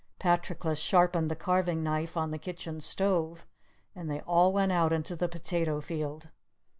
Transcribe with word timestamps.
Patroclus 0.17 0.79
sharpened 0.79 1.29
the 1.29 1.35
carving 1.35 1.83
knife 1.83 2.17
on 2.17 2.31
the 2.31 2.39
kitchen 2.39 2.81
stove, 2.81 3.45
and 3.95 4.09
they 4.09 4.21
all 4.21 4.51
went 4.51 4.71
out 4.71 4.91
into 4.91 5.15
the 5.15 5.29
potato 5.29 5.79
field. 5.79 6.29